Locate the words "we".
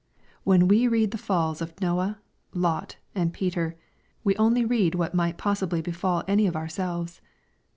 0.67-0.87, 4.23-4.35